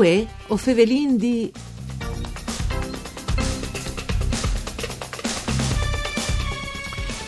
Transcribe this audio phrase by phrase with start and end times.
[0.00, 1.52] Uè, o Fevelin di...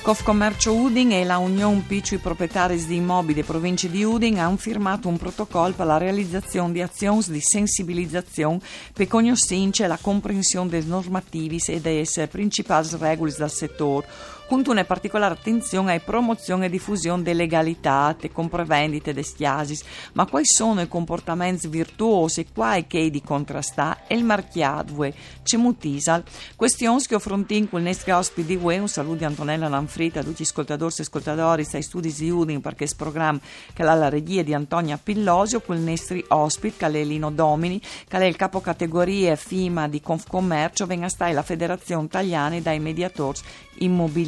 [0.00, 5.18] Confcommercio Udin e la Unione Piccoli Proprietari di Immobili Province di Udin hanno firmato un
[5.18, 8.60] protocollo per la realizzazione di azioni di sensibilizzazione
[8.94, 14.06] per conoscere la comprensione dei normativi e delle principali regole del settore
[14.46, 20.46] con una particolare attenzione alla promozione e diffusione delle legalità, compravendite, dei stiasis, ma quali
[20.46, 25.12] sono i comportamenti virtuosi e quali che di contrastare e il marchiato
[25.42, 26.22] c'è mutisal.
[26.56, 30.42] Questioni che affrontiamo con il nostro ospite di UE, un saluto di Antonella Lanfrita, tutti
[30.42, 33.40] ascoltatori e ascoltatori, ai studi di Udin, perché questo programma
[33.72, 38.18] che ha la regia di Antonia Pillosio, con il nostro ospite, che Lino Domini, che
[38.18, 43.38] è il capocategoria FIMA di Confcommercio, venga a stare la Federazione Italiana dai Mediatori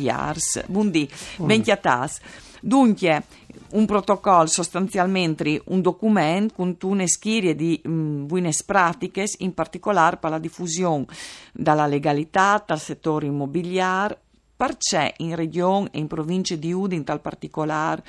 [0.00, 0.64] Immobiliars.
[0.66, 1.08] Buondì,
[1.42, 1.46] mm.
[1.46, 2.20] benchiatas.
[2.60, 3.24] Dunque,
[3.70, 10.30] un protocollo sostanzialmente un documento con una serie di um, buone pratiche, in particolare per
[10.30, 11.06] la diffusione
[11.52, 14.18] dalla legalità dal settore immobiliare,
[14.56, 18.02] perché in regione e in provincia di Udin, tal particolare,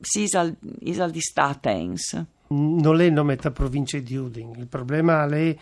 [0.00, 2.24] si isal, isal di statens.
[2.46, 5.56] Non è il nome della provincia di Udin, il problema è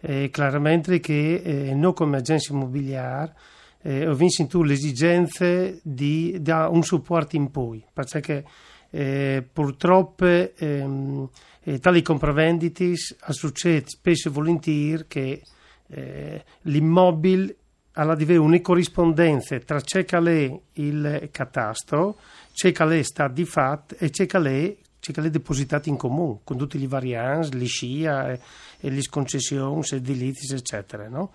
[0.00, 3.34] eh, chiaramente che eh, noi come agenzia immobiliare
[3.82, 8.44] eh, ho visto le esigenze di dare un supporto in poi, perché
[8.90, 11.28] eh, purtroppo ehm,
[11.62, 15.42] eh, tali compravendite succede spesso e volentieri che
[15.88, 17.56] eh, l'immobile
[17.92, 22.16] alla di una corrispondenza tra ciò che è il catastro,
[22.52, 25.96] ciò che è sta di fatto e ciò che è ciò che è depositato in
[25.96, 28.40] comune con tutti i varianti, le scia e,
[28.80, 31.32] e le concessioni edilizie eccetera, no?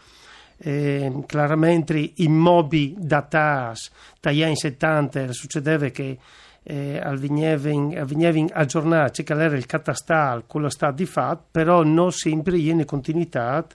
[0.59, 3.81] Eh, chiaramente immobili datati
[4.19, 6.17] dagli anni 70 succedeva che
[6.63, 12.57] eh, al vigneven aggiornati che era il catastale quello sta di fatto però non sempre
[12.57, 13.65] in continuità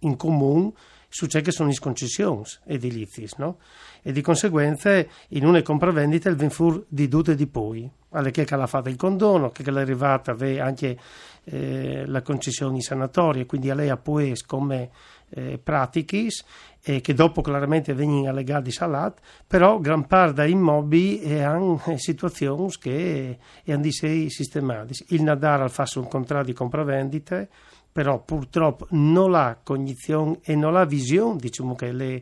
[0.00, 0.72] in comune
[1.12, 3.58] su ciò che sono le concessioni edilizie no?
[4.00, 8.46] e di conseguenza in una compravendita il venfur di tutte e di poi alle che
[8.48, 10.98] l'ha fatto il condono che è arrivata anche
[11.44, 14.90] eh, la concessione sanatoria quindi a lei ha poi come
[15.30, 16.44] eh, pratichis
[16.82, 23.38] e che dopo chiaramente vengono allegati salat, però gran parte dei immobili hanno situazioni che
[23.66, 25.04] hanno di sé sistematici.
[25.08, 27.48] Il Nadar fa un contratto di compravendite,
[27.92, 32.14] però purtroppo non ha cognizione e non ha visione, diciamo che è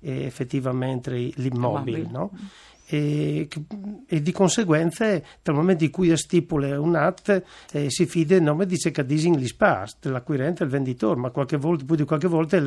[0.00, 2.30] effettivamente l'immobile, no?
[2.86, 3.48] E,
[4.06, 8.66] e, di conseguenza dal momento in cui stipula un atto eh, si fida il nome
[8.66, 12.60] di Cecadising l'ISPAS dell'acquirente e il venditore ma qualche volta, più di qualche volta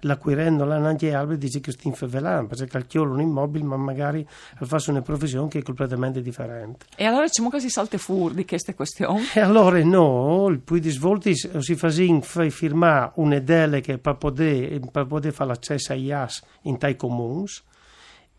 [0.00, 4.26] l'acquirente non ha neanche albero dice che sta infevelando perché calcola un immobile ma magari
[4.60, 8.44] fa una professione che è completamente differente e allora diciamo che si salta fuori di
[8.44, 9.22] queste questioni?
[9.32, 15.32] e allora no poi di svolti si fa firmare una delega per poter, per poter
[15.32, 17.22] fare l'accesso ai IAS in tai comuni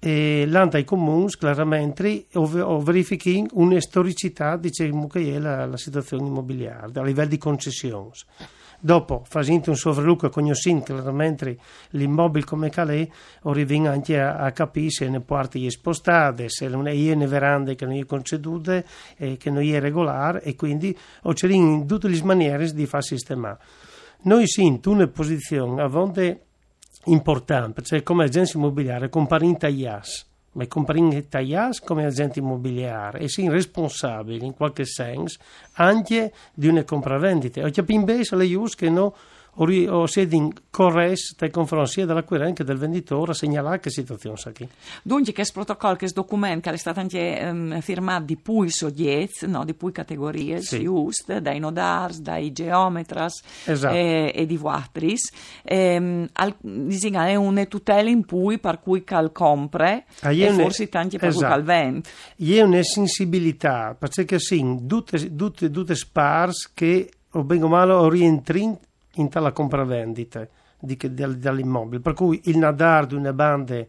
[0.06, 6.28] e l'anta ai comuni chiaramente o verifichi una storicità diciamo che è la, la situazione
[6.28, 8.12] immobiliare a livello di concessioni.
[8.80, 11.58] Dopo facendo un sovrallucco conoscendo chiaramente
[11.92, 13.08] l'immobile come calè
[13.46, 17.86] arriviamo anche a, a, capire se ne parti spostate se non è ne verande che
[17.86, 18.86] non è concedute
[19.18, 23.02] e che non è regolare e quindi o c'è in tutte le maniere di far
[23.02, 23.58] sistemare.
[24.24, 26.42] Noi siamo in una posizione a volte
[27.06, 33.20] importante, cioè come agente immobiliare compare in taglias, ma compare in taglias come agente immobiliare
[33.20, 35.40] e si responsabili in qualche senso
[35.74, 37.64] anche di una compravendita.
[37.64, 39.16] O capisco bene le use che no
[39.58, 44.52] o sedin corres nei confronti sia dell'acquirente che del venditore a segnalare che situazione sa
[44.52, 44.68] qui.
[45.02, 49.64] Dunque, che protocollo, che documento che è stato anche um, firmato di pui soggetti, no,
[49.64, 50.80] di pui categorie, sì.
[50.80, 53.96] just, dai nodars, dai geometras esatto.
[53.96, 55.32] e, e, di vuatris,
[55.64, 60.90] ehm, al, è una tutela in pui per cui cal compre ah, e une, forse
[60.90, 61.46] tanti per esatto.
[61.46, 62.10] cui cal vende.
[62.36, 68.80] È una sensibilità, perché sì, tutte, tutte, tutte spars che o ben o male rientrano
[69.16, 70.48] in tale compravendita
[70.80, 72.02] di, dell'immobile.
[72.02, 73.84] Per cui il nadar di una banda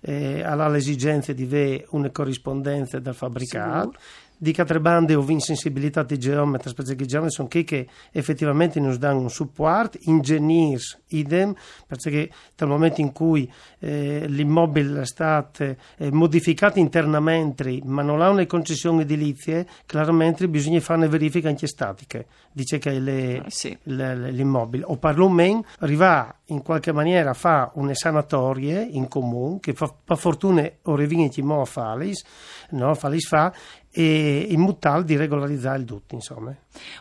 [0.00, 3.90] eh, ha l'esigenza di avere una corrispondenza del fabbricato.
[3.90, 4.00] Sicuro
[4.42, 8.98] di altre bande ho insensibilità di geometri, perché i geometri sono chi che effettivamente non
[8.98, 10.80] danno un supporto, ingegneri
[11.10, 11.54] idem,
[11.86, 13.48] perché dal momento in cui
[13.78, 15.76] eh, l'immobile è stato eh,
[16.10, 22.24] modificato internamente ma non ha una concessione edilizia, chiaramente bisogna fare una verifica anche statica,
[22.50, 23.78] dice che le, ah, sì.
[23.84, 29.72] le, l'immobile, o perlomeno arriva in qualche maniera a fare una sanatoria in comune, che
[29.72, 32.12] fa, per fortuna ora viene a fare,
[32.70, 33.52] no, fa, fa
[33.94, 36.54] e in modo tale di regolarizzare il tutto, insomma.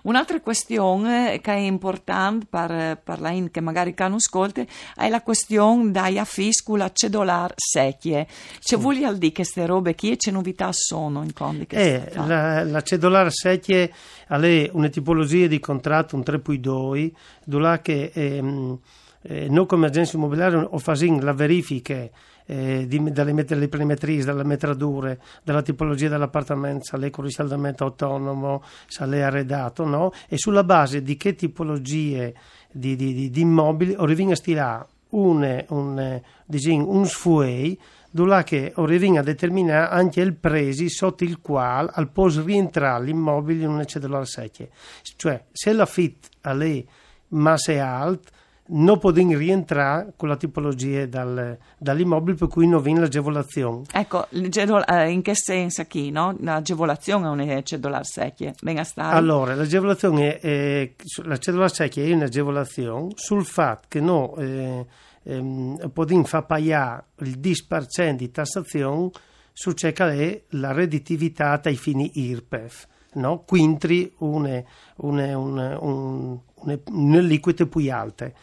[0.04, 4.62] Un'altra questione che è importante per, per la che magari non ascolta
[4.96, 8.28] è la questione della fiscula cedolare secchie.
[8.60, 12.82] C'è vuol dire che queste robe qui che novità sono in condi eh, la, la
[12.82, 13.94] cedolare secchie
[14.28, 17.12] è una tipologia di contratto, un 3.2,
[17.46, 18.80] dove che ehm,
[19.24, 22.10] eh, noi come agenzia immobiliare facciamo la verifica
[22.46, 28.64] eh, di, dalle, dalle perimetrie, dalle metrature, dalla tipologia dell'appartamento, se l'è con riscaldamento autonomo,
[28.88, 30.12] se l'è arredato, no?
[30.28, 32.34] E sulla base di che tipologie
[32.72, 36.22] di, di, di, immobili arriviamo a stilare un, un,
[36.66, 37.80] un sfuei
[38.14, 43.64] dove che arriviamo a determinare anche il prezzo sotto il quale al posso rientrare l'immobile
[43.64, 44.68] in una cedolare secchia.
[45.16, 46.86] Cioè, se l'affitto è
[47.30, 48.40] masse alte,
[48.72, 53.84] non possono rientrare con la tipologia dal, dall'immobile per cui non viene l'agevolazione.
[53.92, 56.36] Ecco, eh, in che senso qui, no?
[56.40, 59.16] L'agevolazione è una cedolare secchia, venga stare.
[59.16, 60.92] Allora, l'agevolazione è,
[61.24, 64.86] la cedolare secchia è un'agevolazione sul fatto che noi eh,
[65.24, 69.10] ehm, possiamo far pagare il 10% di tassazione
[69.54, 72.88] su ciò che è la redditività ai fini IRPEF.
[73.14, 73.44] No?
[73.46, 74.66] Quintri une,
[74.98, 78.34] une, un, une liquide più alte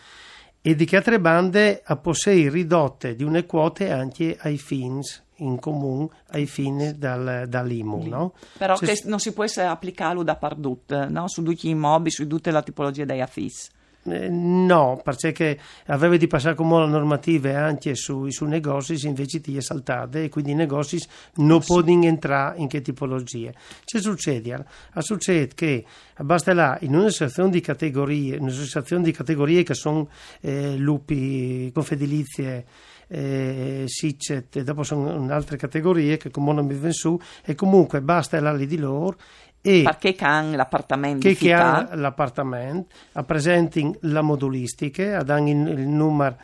[0.61, 5.59] e di che altre bande a posseere ridotte di une quote anche ai fins in
[5.59, 8.07] comune ai fini dal, dall'IMU.
[8.07, 8.35] No?
[8.57, 11.29] Però cioè, che non si può applicarlo da pardut, no?
[11.29, 13.71] su tutti gli immobili, su tutte le tipologie dei affissi.
[14.11, 19.61] Eh, no, perché aveva di passare come la normativa anche sui, sui negozi invece di
[19.61, 21.03] saltate e quindi i negozi
[21.37, 23.55] non possono entrare in che tipologie.
[23.85, 24.65] Che succede?
[24.99, 25.85] Succede che
[26.21, 30.09] basta là in un'associazione di categorie, un'associazione di categorie che sono
[30.41, 32.65] eh, lupi, confedilizie,
[33.09, 38.03] eh, SICET e dopo sono altre categorie che come non mi vengono su e comunque
[38.03, 39.17] basta là lì di loro
[39.61, 42.95] e perché hanno l'appartamento che, ha l'appartamento
[43.27, 46.37] presenti la modulistica danno il, il numero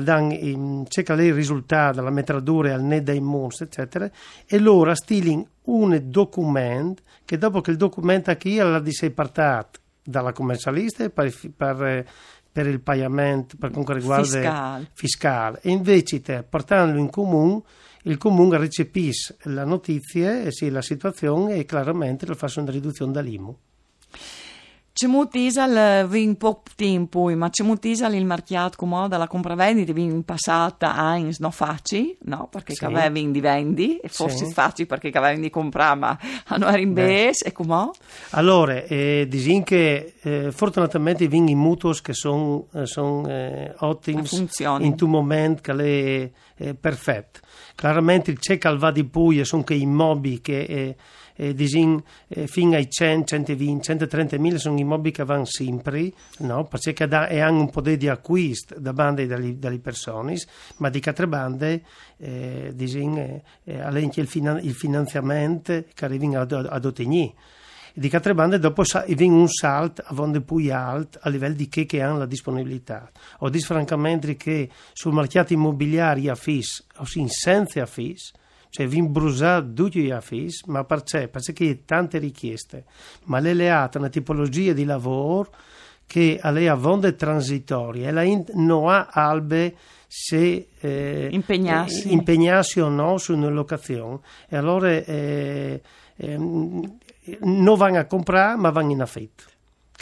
[0.00, 4.10] danno cerca il risultato della metratura al net dei mons eccetera
[4.46, 9.80] e loro stilin un documento che dopo che il documento qui alla di sei partato
[10.02, 12.06] dalla commercialista per, per,
[12.50, 14.90] per il pagamento per quanto riguarda fiscale.
[14.94, 17.62] fiscale e invece te portandolo in comune
[18.02, 23.56] il comune recepisce la notizia, sì, la situazione e chiaramente lo fa una riduzione dall'IMU.
[24.94, 30.94] C'è moltisal vin poco tempo, ma c'è moltisal il marchiato come dalla compravendita vin passata
[30.94, 32.46] a in no facci, no?
[32.50, 32.84] Perché sì.
[32.84, 34.52] avevi di vendi, e forse sì.
[34.52, 36.18] facci perché avevi di comprare, ma
[36.48, 37.90] hanno era in bes, e come?
[38.32, 44.22] Allora, eh, disin che eh, fortunatamente vin i mutus che sono son, eh, ottimi
[44.80, 47.40] in tu momento che è eh, perfetto.
[47.74, 50.96] Chiaramente c'è calva di Puglia sono che immobili che eh,
[51.34, 56.64] eh, disin, eh, fino ai 100, 120, 130 mila sono immobili che vanno sempre, no?
[56.64, 60.36] perché da, e hanno un potere di acquisto da bande dalle, dalle persone,
[60.78, 61.82] ma di altre bande
[62.18, 67.34] eh, disin, eh, eh, il, finan- il finanziamento che arrivano ad, ad ottenere
[67.94, 71.84] di altre bande dopo viene un salto a vonde più alto a livello di che,
[71.84, 73.10] che hanno la disponibilità.
[73.40, 78.32] Ho detto francamente che sul mercato immobiliare a FIS, o senza FIS,
[78.70, 81.28] cioè viene bruciato tutti gli FIS, ma perché?
[81.28, 82.84] Perché ha tante richieste,
[83.24, 85.52] ma le leate una tipologia di lavoro
[86.06, 88.22] che ha le avonde transitorie e la
[88.54, 89.74] non ha albe
[90.06, 92.08] se eh, impegnarsi.
[92.08, 92.80] Eh, impegnarsi.
[92.80, 95.80] o no su una locazione e allora eh,
[96.16, 99.44] eh, non vanno a comprare ma vanno in affitto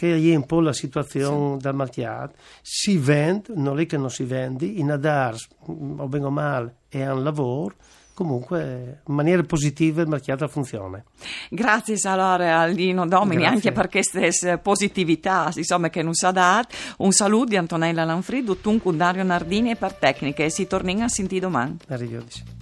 [0.00, 1.62] che è un po' la situazione sì.
[1.62, 6.30] del mercato si vende, non è che non si vende in Adars o bene o
[6.30, 7.74] male è un lavoro
[8.14, 11.02] comunque in maniera positiva il mercato funziona.
[11.48, 13.54] Grazie allora a Lino Domini Grazie.
[13.54, 16.74] anche per questa positività insomma, che non sa dato.
[16.98, 21.08] Un saluto di Antonella Lanfrido, Tuncu Dario Nardini e per tecniche e si torna a
[21.08, 21.76] sentire domani.
[21.88, 22.59] Arrivederci.